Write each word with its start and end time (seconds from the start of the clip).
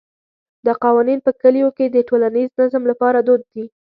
دا 0.65 0.73
قوانین 0.83 1.19
په 1.25 1.31
کلیو 1.41 1.69
کې 1.77 1.85
د 1.89 1.97
ټولنیز 2.09 2.49
نظم 2.59 2.83
لپاره 2.91 3.17
دود 3.27 3.41
دي. 3.53 3.65